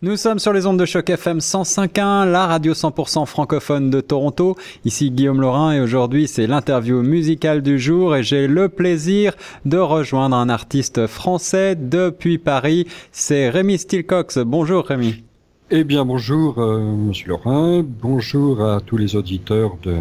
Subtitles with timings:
[0.00, 4.54] Nous sommes sur les ondes de choc FM 105.1, la radio 100% francophone de Toronto.
[4.84, 9.34] Ici Guillaume Laurin et aujourd'hui c'est l'interview musicale du jour et j'ai le plaisir
[9.64, 12.86] de rejoindre un artiste français depuis Paris.
[13.10, 14.38] C'est Rémi Stilcox.
[14.38, 15.24] Bonjour Rémi.
[15.72, 19.96] Eh bien bonjour euh, Monsieur Laurin, bonjour à tous les auditeurs de,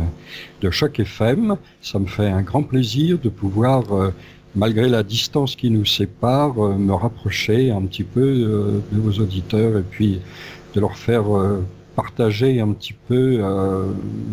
[0.61, 1.57] de Choc FM.
[1.81, 4.13] Ça me fait un grand plaisir de pouvoir euh,
[4.57, 9.21] malgré la distance qui nous sépare, euh, me rapprocher un petit peu euh, de vos
[9.21, 10.19] auditeurs et puis
[10.73, 11.63] de leur faire euh,
[11.95, 13.41] partager un petit peu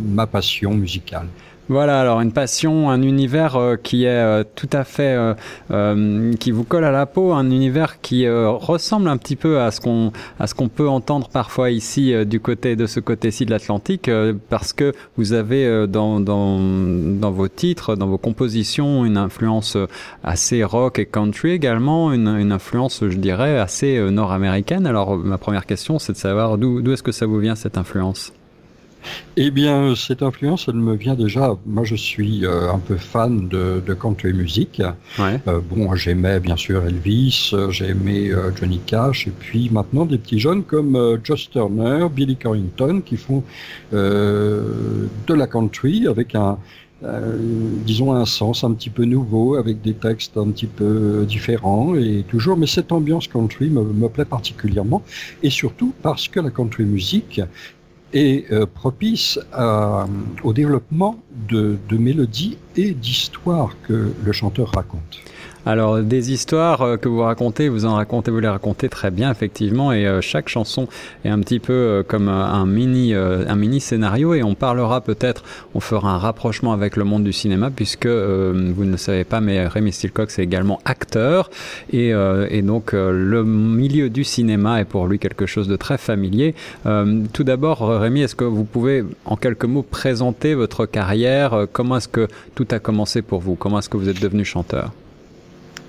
[0.04, 1.28] ma passion musicale.
[1.70, 5.34] Voilà, alors une passion, un univers euh, qui est euh, tout à fait,
[5.70, 9.70] euh, qui vous colle à la peau, un univers qui ressemble un petit peu à
[9.70, 13.50] ce qu'on à ce qu'on peut entendre parfois ici du côté de ce côté-ci de
[13.50, 14.10] l'Atlantique,
[14.50, 19.78] parce que vous avez dans, dans dans vos titres, dans vos compositions, une influence
[20.22, 24.86] assez rock et country également, une, une influence, je dirais, assez nord-américaine.
[24.86, 27.78] Alors ma première question, c'est de savoir d'où d'où est-ce que ça vous vient cette
[27.78, 28.32] influence?
[29.36, 31.56] Eh bien, cette influence, elle me vient déjà.
[31.66, 34.82] Moi, je suis euh, un peu fan de, de country music.
[35.18, 35.40] Ouais.
[35.48, 40.38] Euh, bon, j'aimais bien sûr Elvis, j'aimais euh, Johnny Cash, et puis maintenant des petits
[40.38, 43.42] jeunes comme euh, Josh Turner, Billy Corrington, qui font
[43.92, 46.58] de la country avec un,
[47.86, 52.24] disons un sens un petit peu nouveau, avec des textes un petit peu différents et
[52.28, 52.56] toujours.
[52.56, 55.02] Mais cette ambiance country me, me plaît particulièrement,
[55.42, 57.40] et surtout parce que la country music
[58.14, 59.38] est euh, propice
[60.42, 65.20] au développement de mélodies et d'histoires que le chanteur raconte.
[65.66, 69.30] Alors des histoires euh, que vous racontez, vous en racontez, vous les racontez très bien
[69.30, 70.88] effectivement, et euh, chaque chanson
[71.24, 75.42] est un petit peu euh, comme un mini un mini scénario, et on parlera peut-être,
[75.74, 79.40] on fera un rapprochement avec le monde du cinéma puisque vous ne le savez pas,
[79.40, 81.50] mais Rémi Stilcox est également acteur,
[81.92, 82.10] et,
[82.50, 86.54] et donc le milieu du cinéma est pour lui quelque chose de très familier.
[87.32, 91.66] tout d'abord, Rémi, est-ce que vous pouvez en quelques mots présenter votre carrière?
[91.72, 93.54] Comment est-ce que tout a commencé pour vous?
[93.54, 94.92] Comment est-ce que vous êtes devenu chanteur?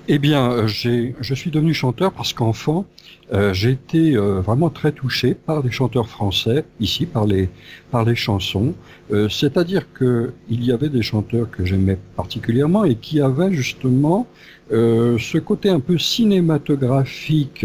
[0.08, 2.86] Eh bien, euh, je suis devenu chanteur parce qu'enfant,
[3.32, 7.48] euh, j'ai été euh, vraiment très touché par les chanteurs français, ici, par les,
[7.90, 8.74] par les chansons.
[9.12, 14.26] Euh, C'est-à-dire qu'il y avait des chanteurs que j'aimais particulièrement et qui avaient justement
[14.68, 17.64] ce côté un peu cinématographique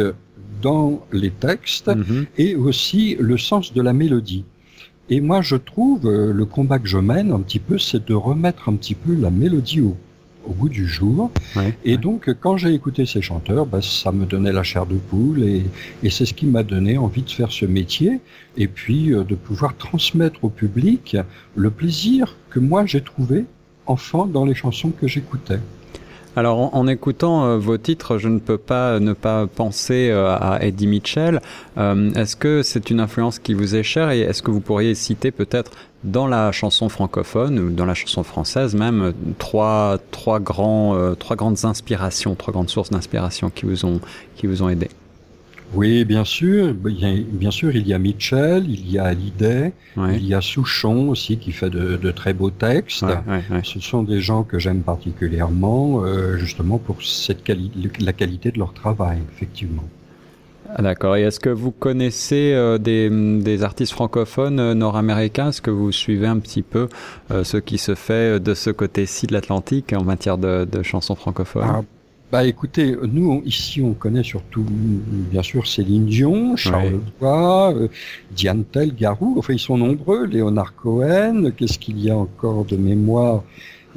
[0.61, 2.25] dans les textes mm-hmm.
[2.37, 4.45] et aussi le sens de la mélodie.
[5.09, 8.69] Et moi, je trouve, le combat que je mène un petit peu, c'est de remettre
[8.69, 9.97] un petit peu la mélodie au
[10.45, 11.31] au bout du jour.
[11.55, 11.97] Ouais, et ouais.
[11.97, 15.65] donc, quand j'ai écouté ces chanteurs, bah, ça me donnait la chair de poule et,
[16.03, 18.19] et c'est ce qui m'a donné envie de faire ce métier
[18.57, 21.17] et puis euh, de pouvoir transmettre au public
[21.55, 23.45] le plaisir que moi j'ai trouvé
[23.85, 25.59] enfant dans les chansons que j'écoutais.
[26.37, 30.63] Alors en, écoutant euh, vos titres, je ne peux pas ne pas penser euh, à
[30.63, 31.41] Eddie Mitchell.
[31.77, 34.95] Euh, est-ce que c'est une influence qui vous est chère et est-ce que vous pourriez
[34.95, 35.71] citer peut-être
[36.05, 41.63] dans la chanson francophone ou dans la chanson française même trois trois grands trois grandes
[41.65, 43.99] inspirations, trois grandes sources d'inspiration qui vous ont
[44.35, 44.89] qui vous ont aidé?
[45.73, 46.73] Oui, bien sûr.
[46.73, 50.17] Bien sûr, il y a Mitchell, il y a Hallyday, ouais.
[50.17, 53.03] il y a Souchon aussi qui fait de, de très beaux textes.
[53.03, 58.13] Ouais, ouais, Ce sont des gens que j'aime particulièrement, euh, justement pour cette quali la
[58.13, 59.83] qualité de leur travail, effectivement.
[60.75, 61.15] Ah, D'accord.
[61.15, 65.49] Et est-ce que vous connaissez euh, des, des, artistes francophones euh, nord-américains?
[65.49, 66.87] Est-ce que vous suivez un petit peu
[67.31, 71.15] euh, ce qui se fait de ce côté-ci de l'Atlantique en matière de, de chansons
[71.15, 71.63] francophones?
[71.65, 71.81] Ah.
[72.31, 77.01] Bah écoutez, nous on, ici on connaît surtout bien sûr Céline Dion, Charles.
[77.19, 77.87] Bois, euh,
[78.31, 82.77] Diane Tell, Garou, enfin ils sont nombreux, Léonard Cohen, qu'est-ce qu'il y a encore de
[82.77, 83.43] mémoire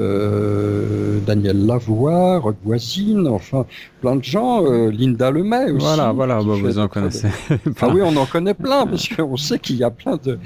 [0.01, 3.65] euh, Daniel Lavoie, Voisine, enfin
[4.01, 5.87] plein de gens, euh, Linda Lemay aussi.
[5.87, 7.29] Voilà, voilà, bah, vous en connaissez.
[7.49, 7.59] De...
[7.81, 10.39] ah oui, on en connaît plein parce qu'on sait qu'il y a plein de,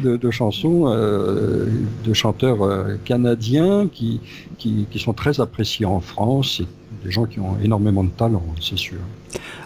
[0.00, 1.66] de, de chansons euh,
[2.04, 4.20] de chanteurs canadiens qui,
[4.56, 6.66] qui, qui, sont très appréciés en France et
[7.04, 8.98] des gens qui ont énormément de talent, c'est sûr.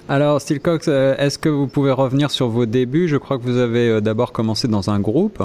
[0.09, 3.09] Alors, Stilcox, euh, est-ce que vous pouvez revenir sur vos débuts?
[3.09, 5.43] Je crois que vous avez euh, d'abord commencé dans un groupe.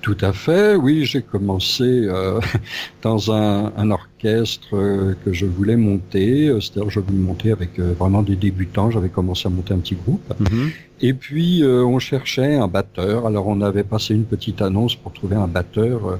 [0.00, 2.40] Tout à fait, oui, j'ai commencé euh,
[3.02, 7.78] dans un, un orchestre euh, que je voulais monter, euh, c'est-à-dire je voulais monter avec
[7.78, 10.22] vraiment des débutants, j'avais commencé à monter un petit groupe.
[10.38, 10.70] Mm -hmm.
[11.02, 15.36] Et puis on cherchait un batteur, alors on avait passé une petite annonce pour trouver
[15.36, 16.18] un batteur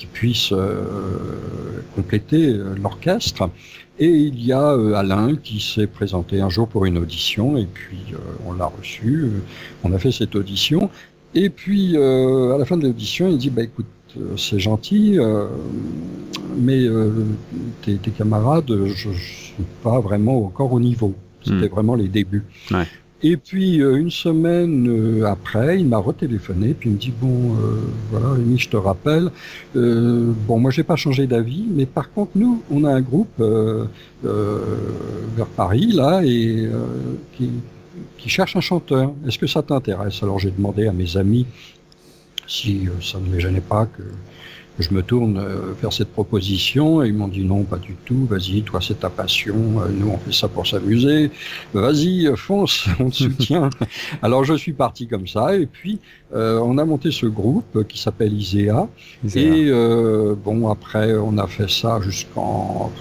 [0.00, 0.54] qui puisse
[1.94, 3.50] compléter l'orchestre.
[3.98, 8.14] Et il y a Alain qui s'est présenté un jour pour une audition et puis
[8.46, 9.28] on l'a reçu,
[9.84, 10.88] on a fait cette audition
[11.34, 13.86] et puis, euh, à la fin de l'audition, il dit, bah écoute,
[14.18, 15.46] euh, c'est gentil, euh,
[16.56, 17.10] mais euh,
[17.82, 21.14] tes, tes, camarades, je ne suis pas vraiment encore au niveau.
[21.42, 21.68] C'était mmh.
[21.68, 22.44] vraiment les débuts.
[22.70, 22.86] Ouais.
[23.22, 27.54] Et puis euh, une semaine euh, après, il m'a retéléphoné, puis il me dit bon,
[27.54, 27.80] euh,
[28.10, 29.30] voilà, Rémi, je te rappelle.
[29.74, 33.42] bon, moi, j'ai pas changé d'avis, mais par contre, nous, on a un groupe
[34.22, 36.68] vers Paris là et
[37.36, 37.50] qui,
[38.18, 39.12] qui cherche un chanteur.
[39.26, 40.22] Est-ce que ça t'intéresse?
[40.22, 41.46] Alors j'ai demandé à mes amis
[42.46, 44.02] si ça ne les gênait pas que
[44.78, 48.26] je me tourne euh, vers cette proposition et ils m'ont dit non, pas du tout,
[48.26, 51.30] vas-y, toi c'est ta passion, euh, nous on fait ça pour s'amuser,
[51.74, 53.70] vas-y, fonce, on te soutient.
[54.22, 55.98] Alors je suis parti comme ça et puis
[56.34, 58.88] euh, on a monté ce groupe qui s'appelle ISEA,
[59.34, 59.70] et
[60.44, 62.92] bon après on a fait ça jusqu'en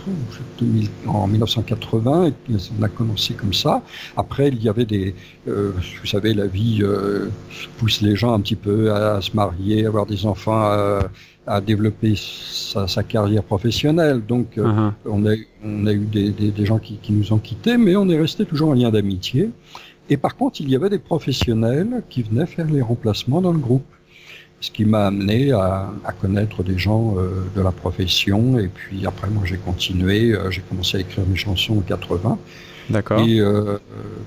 [1.07, 2.33] en 1980 et
[2.79, 3.81] on a commencé comme ça.
[4.17, 5.13] Après il y avait des,
[5.45, 6.83] vous savez la vie
[7.77, 11.01] pousse les gens un petit peu à, se marier, avoir des enfants à
[11.61, 14.21] développer sa, carrière professionnelle.
[14.25, 14.91] Donc, euh, uh-huh.
[15.05, 18.07] on, a, on a eu des, des, gens qui, qui, nous ont quittés, mais on
[18.09, 19.49] est resté toujours en lien d'amitié.
[20.09, 23.59] Et par contre, il y avait des professionnels qui venaient faire les remplacements dans le
[23.59, 23.85] groupe.
[24.61, 28.59] Ce qui m'a amené à, à, connaître des gens euh, de la profession.
[28.59, 30.33] Et puis après, moi, j'ai continué.
[30.33, 32.37] Euh, j'ai commencé à écrire mes chansons en 80.
[32.89, 33.21] D'accord.
[33.21, 33.77] Et euh,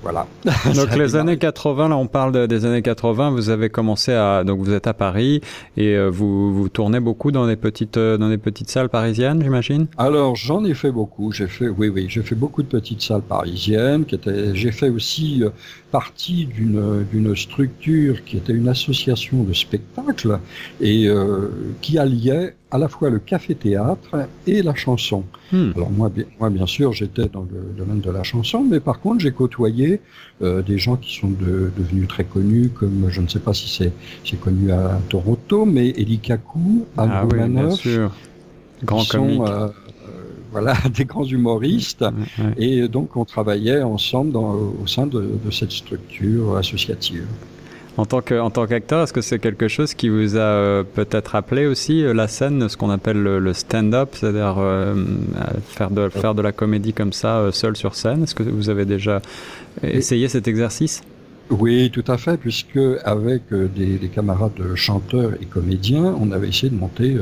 [0.01, 0.27] voilà.
[0.75, 4.59] Donc les années 80, là on parle des années 80, vous avez commencé à donc
[4.59, 5.41] vous êtes à Paris
[5.77, 9.41] et euh, vous vous tournez beaucoup dans des petites euh, dans des petites salles parisiennes,
[9.41, 9.87] j'imagine?
[9.97, 11.31] Alors j'en ai fait beaucoup.
[11.31, 14.05] J'ai fait oui oui j'ai fait beaucoup de petites salles parisiennes.
[14.05, 15.43] Qui étaient j'ai fait aussi
[15.91, 20.39] partie d'une d'une structure qui était une association de spectacles
[20.81, 21.09] et
[21.81, 25.23] qui alliait à la fois le café-théâtre et la chanson.
[25.51, 25.71] Hmm.
[25.75, 28.99] Alors moi, bien, moi, bien sûr, j'étais dans le domaine de la chanson, mais par
[28.99, 30.01] contre, j'ai côtoyé
[30.41, 33.93] euh, des gens qui sont devenus très connus, comme je ne sais pas si c'est
[34.25, 38.11] c'est connu à Toronto, mais Eli Kaku, Anne ah, oui, bien sûr.
[38.83, 39.37] Grand comique.
[39.37, 39.67] Sont, euh,
[40.51, 42.03] voilà, des grands humoristes.
[42.57, 47.27] Et donc, on travaillait ensemble dans, au sein de, de cette structure associative.
[47.95, 50.83] En tant que, en tant qu'acteur, est-ce que c'est quelque chose qui vous a euh,
[50.83, 54.95] peut-être appelé aussi euh, la scène, ce qu'on appelle le, stand-up, c'est-à-dire euh,
[55.67, 58.23] faire de faire de la comédie comme ça, seul sur scène?
[58.23, 59.21] Est-ce que vous avez déjà
[59.83, 61.03] essayé cet exercice?
[61.51, 66.71] Oui, tout à fait, puisque avec des, des, camarades chanteurs et comédiens, on avait essayé
[66.71, 67.15] de monter,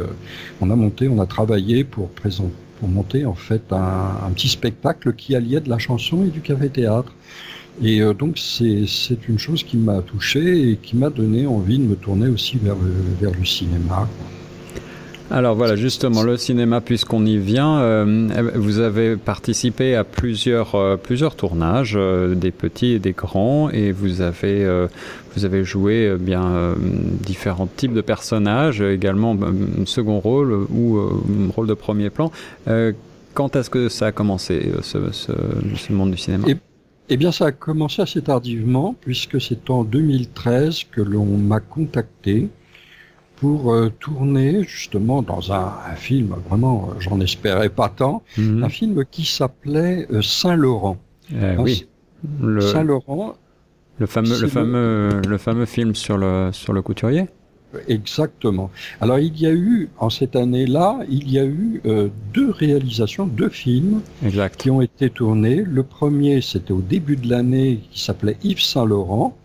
[0.62, 4.47] on a monté, on a travaillé pour présenter, pour monter en fait un, un petit
[4.47, 7.13] spectacle qui alliait de la chanson et du café-théâtre.
[7.83, 11.83] Et euh, donc c'est une chose qui m'a touché et qui m'a donné envie de
[11.83, 14.07] me tourner aussi vers le, vers le cinéma.
[15.33, 20.97] Alors voilà, justement, le cinéma, puisqu'on y vient, euh, vous avez participé à plusieurs, euh,
[20.97, 21.97] plusieurs tournages,
[22.35, 24.88] des petits et des grands, et vous avez,
[25.33, 26.75] vous avez joué bien
[27.25, 32.29] différents types de personnages, également un second rôle ou un rôle de premier plan.
[33.33, 35.31] quand est-ce que ça a commencé, ce, ce,
[35.77, 36.45] ce monde du cinéma?
[37.09, 42.50] Eh bien, ça a commencé assez tardivement, puisque c'est en 2013 que l'on m'a contacté
[43.36, 48.63] pour euh, tourner justement dans un, film, vraiment, euh, j'en espérais pas tant, mhm.
[48.63, 50.98] un film qui s'appelait euh, Saint-Laurent.
[51.31, 51.88] Eh oui.
[52.59, 53.33] Saint-Laurent.
[53.97, 57.27] Le fameux, le fameux, le fameux film sur le, sur le couturier
[57.88, 58.69] Exactement.
[59.00, 63.27] Alors il y a eu, en cette année-là, il y a eu euh, deux réalisations,
[63.27, 64.01] deux films
[64.57, 65.63] qui ont été tournés.
[65.65, 69.38] Le premier, c'était au début de l'année, qui s'appelait Yves Saint-Laurent,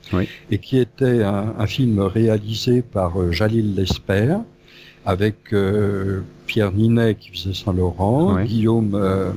[0.51, 4.37] et qui était un, film réalisé par euh, Jalil Lesper,
[5.05, 9.33] avec euh, Pierre Ninet qui faisait Saint-Laurent, Guillaume euh,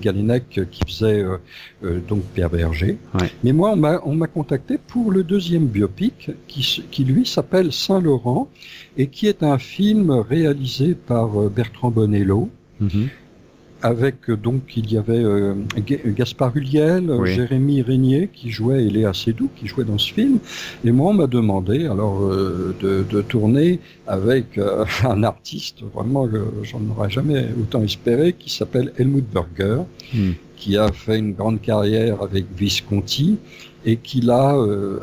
[0.00, 1.36] qui faisait euh,
[1.84, 2.98] euh, donc Pierre Berger.
[3.44, 8.48] Mais moi, on m'a contacté pour le deuxième biopic qui, qui lui s'appelle Saint-Laurent
[8.96, 12.50] et qui est un film réalisé par Bertrand Bonello.
[12.82, 13.08] Mm-hmm
[13.82, 15.54] avec euh, donc il y avait euh,
[16.06, 20.38] Gaspard Huliel, Jérémy Régnier qui jouait et Léa Seydoux qui jouait dans ce film.
[20.84, 24.58] Et moi on m'a demandé alors euh, de, de, tourner avec
[25.04, 26.28] un artiste vraiment
[26.62, 29.82] j'en aurais jamais autant espéré qui s'appelle Helmut Berger,
[30.14, 30.32] hmm.
[30.56, 33.38] qui a fait une grande carrière avec Visconti
[33.84, 34.56] et qui là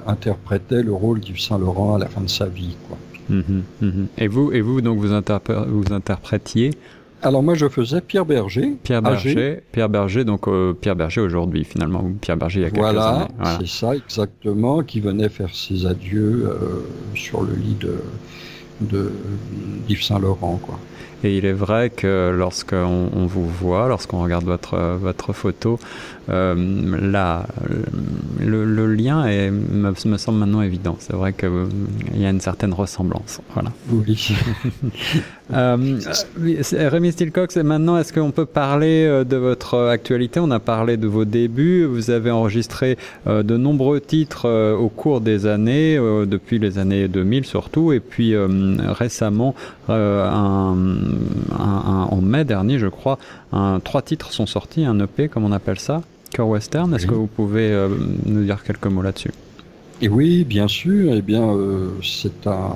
[0.06, 2.98] interprétait le rôle du Saint Laurent à la fin de sa vie quoi.
[3.30, 4.08] Mhm, mhm.
[4.18, 6.72] Et vous et vous donc vous, vous interprétiez
[7.22, 8.78] alors moi je faisais Pierre Berger.
[8.84, 12.70] Pierre Berger, Pierre Berger, donc euh, Pierre Berger aujourd'hui finalement, Pierre Berger il y a
[12.70, 13.26] quelques années.
[13.38, 18.02] Voilà, c'est ça exactement, qui venait faire ses adieux euh, sur le lit de,
[18.82, 19.12] de
[19.90, 20.80] Yves Saint Laurent quoi.
[21.24, 25.80] Et il est vrai que lorsqu'on on vous voit, lorsqu'on regarde votre, votre photo,
[26.30, 26.56] euh,
[27.02, 27.48] là,
[28.40, 30.96] le, le, lien est, me, me, semble maintenant évident.
[31.00, 31.66] C'est vrai qu'il euh,
[32.14, 33.42] y a une certaine ressemblance.
[33.56, 33.72] Voilà.
[33.90, 34.36] Oui.
[35.54, 36.00] euh,
[36.72, 40.40] Rémi Stilcox, maintenant, est-ce qu'on peut parler euh, de votre actualité?
[40.40, 41.86] On a parlé de vos débuts.
[41.86, 47.08] Vous avez enregistré euh, de nombreux titres euh, au cours des années, depuis les années
[47.08, 49.56] 2000 surtout, et puis récemment,
[49.90, 50.78] un, un,
[51.58, 53.18] un, en mai dernier, je crois,
[53.84, 56.02] trois titres sont sortis, un EP, comme on appelle ça.
[56.32, 56.94] Cœur Western.
[56.94, 57.10] Est-ce oui.
[57.10, 57.90] que vous pouvez euh,
[58.26, 59.32] nous dire quelques mots là-dessus?
[60.02, 61.14] Et oui, bien sûr.
[61.14, 62.74] Eh bien, euh, c'est un,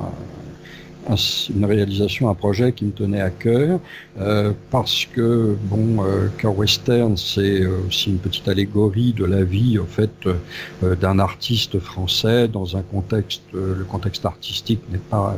[1.10, 3.80] une réalisation, un projet qui me tenait à cœur
[4.20, 9.80] euh, parce que bon, euh, Cœur Western, c'est aussi une petite allégorie de la vie,
[9.80, 13.42] en fait, euh, d'un artiste français dans un contexte.
[13.54, 15.36] le contexte artistique n'est pas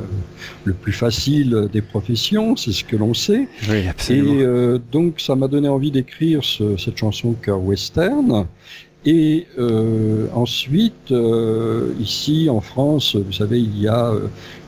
[0.63, 3.47] le plus facile des professions, c'est ce que l'on sait.
[3.69, 4.75] Oui, absolument.
[4.75, 8.45] Et donc, ça m'a donné envie d'écrire ce, cette chanson Cœur Western.
[9.05, 14.13] Et euh, ensuite, euh, ici en France, vous savez, il y a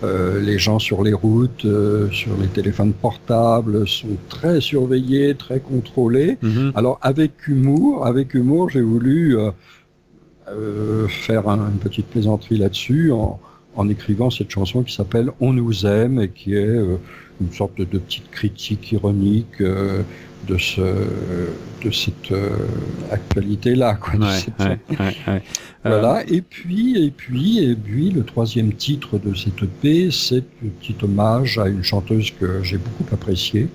[0.03, 5.61] euh, les gens sur les routes, euh, sur les téléphones portables, sont très surveillés, très
[5.61, 6.37] contrôlés.
[6.41, 6.71] Mm -hmm.
[6.75, 13.39] Alors avec humour, avec humour, j'ai voulu euh, faire un, une petite plaisanterie là-dessus en,
[13.79, 16.79] en, écrivant cette chanson qui s'appelle On nous aime et qui est
[17.41, 19.61] une sorte de, petite critique ironique
[20.47, 20.81] de, ce,
[21.83, 22.57] de cette euh,
[23.11, 23.99] actualité-là.
[24.13, 24.19] Ouais,
[24.59, 25.43] ouais, ouais,
[25.83, 26.23] voilà.
[26.27, 30.95] Et puis, et puis, et puis, le troisième titre de cette EP, c'est un petit
[31.03, 33.67] hommage à une chanteuse que j'ai beaucoup appréciée,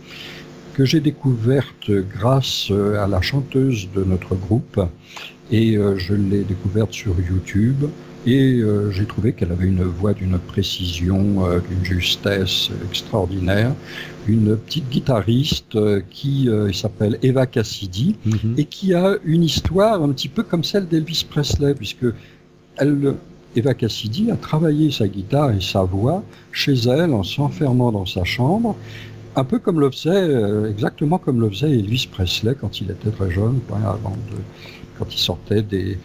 [0.74, 4.80] que j'ai découverte grâce à la chanteuse de notre groupe,
[5.50, 7.84] et euh, je l'ai découverte sur YouTube.
[8.26, 13.74] Et euh, j'ai trouvé qu'elle avait une voix d'une précision, euh, d'une justesse extraordinaire.
[14.28, 18.60] Une petite guitariste euh, qui s'appelle Eva Cassidy mm -hmm.
[18.60, 22.06] et qui a une histoire un petit peu comme celle d'Elvis Presley, puisque
[22.76, 23.14] elle,
[23.56, 26.22] Eva Cassidy a travaillé sa guitare et sa voix
[26.52, 28.76] chez elle en s'enfermant dans sa chambre.
[29.34, 30.28] Un peu comme le faisait,
[30.74, 33.58] exactement comme le faisait Elvis Presley quand il était très jeune,
[33.96, 34.36] avant de,
[34.98, 35.98] quand il sortait des,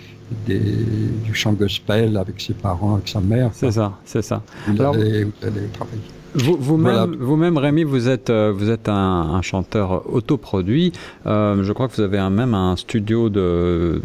[0.45, 3.49] des, du chant gospel avec ses parents, avec sa mère.
[3.53, 4.41] C'est ça, c'est ça.
[4.67, 6.01] Vous Alors, allez, vous allez travailler.
[6.37, 7.07] Vous, vous-même, voilà.
[7.17, 10.91] vous-même, Rémi, vous êtes, euh, vous êtes un, un chanteur autoproduit.
[11.25, 14.01] Euh, je crois que vous avez un, même un studio de,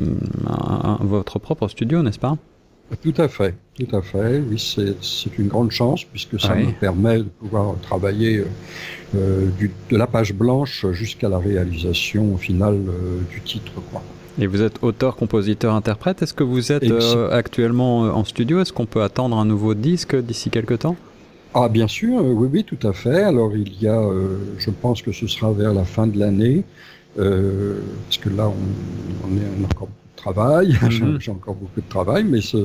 [0.46, 2.36] un, votre propre studio, n'est-ce pas?
[3.02, 4.42] Tout à fait, tout à fait.
[4.48, 6.66] Oui, c'est, c'est une grande chance puisque ça oui.
[6.66, 8.44] me permet de pouvoir travailler
[9.16, 14.02] euh, du, de la page blanche jusqu'à la réalisation finale euh, du titre, quoi.
[14.40, 16.22] Et vous êtes auteur, compositeur, interprète.
[16.22, 18.60] Est-ce que vous êtes euh, actuellement en studio?
[18.60, 20.96] Est-ce qu'on peut attendre un nouveau disque d'ici quelques temps?
[21.52, 23.22] Ah, bien sûr, oui, oui, tout à fait.
[23.22, 26.64] Alors, il y a, euh, je pense que ce sera vers la fin de l'année,
[27.18, 29.88] euh, parce que là, on, on est encore
[30.22, 31.20] travail, -hmm.
[31.20, 32.60] j'ai encore beaucoup de travail, mais ce,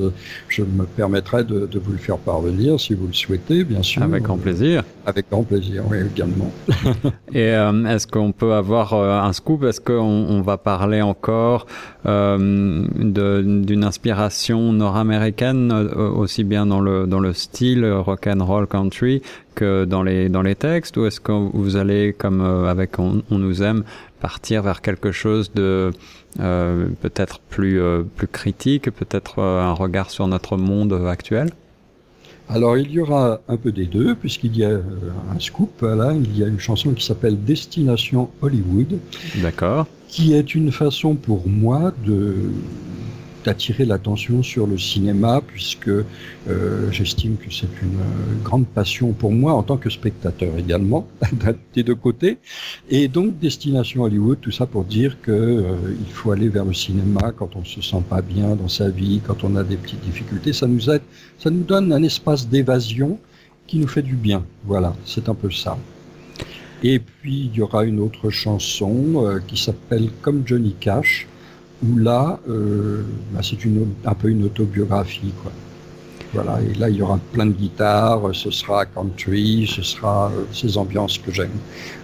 [0.54, 4.02] je me permettrai de, de, vous le faire parvenir si vous le souhaitez, bien sûr.
[4.02, 4.76] Avec grand plaisir.
[5.10, 6.50] Avec grand plaisir, oui, également.
[7.40, 9.60] Et euh, est-ce qu'on peut avoir euh, un scoop?
[9.68, 11.66] Est-ce qu'on on va parler encore
[12.06, 12.38] euh,
[12.96, 19.22] d'une inspiration nord-américaine, euh, aussi bien dans le, dans le style rock and roll country
[19.54, 20.96] que dans les, dans les textes?
[20.96, 23.82] Ou est-ce que vous allez, comme euh, avec on, on nous aime,
[24.26, 25.92] partir vers quelque chose de
[26.40, 31.50] euh, peut-être plus, euh, plus critique, peut-être euh, un regard sur notre monde actuel?
[32.48, 34.80] Alors il y aura un peu des deux, puisqu'il y a
[35.34, 38.98] un scoop, là, il y a une chanson qui s'appelle Destination Hollywood.
[39.36, 39.86] D'accord.
[40.08, 42.34] Qui est une façon pour moi de
[43.46, 49.30] d'attirer l'attention sur le cinéma, puisque euh, j'estime que c'est une euh, grande passion pour
[49.30, 51.06] moi en tant que spectateur également,
[51.74, 52.38] des deux côtés.
[52.90, 55.74] Et donc, Destination Hollywood, tout ça pour dire que euh,
[56.06, 59.20] il faut aller vers le cinéma quand on se sent pas bien dans sa vie,
[59.24, 60.52] quand on a des petites difficultés.
[60.52, 61.02] Ça nous aide,
[61.38, 63.20] ça nous donne un espace d'évasion
[63.68, 64.44] qui nous fait du bien.
[64.64, 65.78] Voilà, c'est un peu ça.
[66.82, 71.26] Et puis, il y aura une autre chanson qui s'appelle Comme Johnny Cash,
[71.84, 73.02] où là, euh,
[73.32, 75.32] bah c'est une, un peu une autobiographie.
[75.42, 75.52] Quoi.
[76.32, 80.44] Voilà, et là, il y aura plein de guitares, ce sera country, ce sera euh,
[80.52, 81.50] ces ambiances que j'aime.